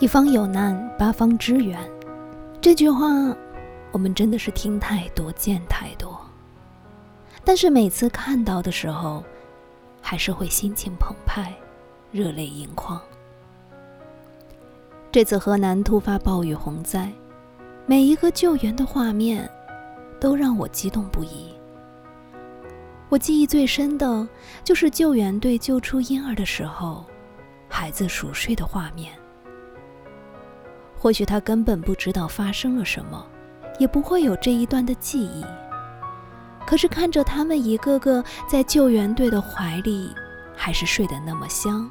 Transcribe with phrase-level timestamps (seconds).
[0.00, 1.78] 一方有难，八方支援。
[2.58, 3.06] 这句话，
[3.92, 6.18] 我们真的是听太多、见太多。
[7.44, 9.22] 但是每次看到的时候，
[10.00, 11.52] 还是会心情澎湃，
[12.10, 12.98] 热泪盈眶。
[15.12, 17.12] 这次河南突发暴雨洪灾，
[17.84, 19.46] 每一个救援的画面，
[20.18, 21.52] 都让我激动不已。
[23.10, 24.26] 我记忆最深的
[24.64, 27.04] 就是救援队救出婴儿的时候，
[27.68, 29.12] 孩子熟睡的画面。
[31.00, 33.26] 或许他根本不知道发生了什么，
[33.78, 35.42] 也不会有这一段的记忆。
[36.66, 40.14] 可是看着他们一个个在救援队的怀里，
[40.54, 41.90] 还是睡得那么香。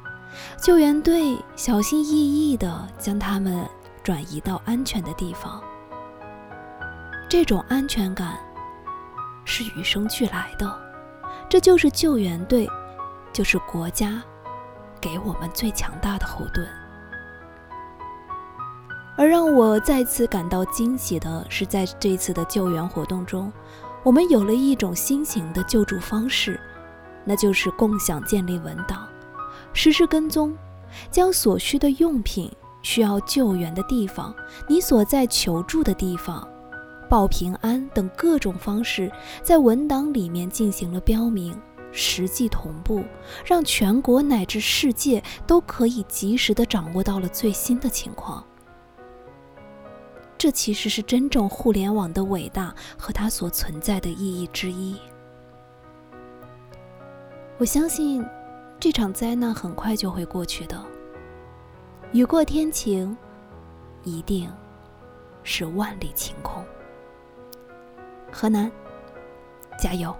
[0.62, 3.68] 救援队小心翼翼地将他们
[4.00, 5.60] 转移到安全的地方。
[7.28, 8.38] 这种安全感
[9.44, 10.72] 是与生俱来的，
[11.48, 12.68] 这就是救援队，
[13.32, 14.22] 就是国家
[15.00, 16.66] 给我们最强大的后盾。
[19.20, 23.52] 而让我再次感到惊喜的是，在这次的救援活动中，
[24.02, 26.58] 我们有了一种新型的救助方式，
[27.22, 29.06] 那就是共享建立文档，
[29.74, 30.56] 实时跟踪，
[31.10, 34.34] 将所需的用品、需要救援的地方、
[34.66, 36.48] 你所在求助的地方、
[37.06, 41.54] 报平安等各种方式，在文档里面进行了标明，
[41.92, 43.04] 实际同步，
[43.44, 48.42] 让全国乃至世界都可以及时的掌握到了最新的情况。
[50.40, 54.98] 这其实是真正互联网的伟大和它所存在的意义之一。
[57.58, 58.26] 我相信，
[58.78, 60.82] 这场灾难很快就会过去的。
[62.12, 63.14] 雨过天晴，
[64.02, 64.50] 一定
[65.42, 66.64] 是万里晴空。
[68.32, 68.72] 河南，
[69.78, 70.16] 加油！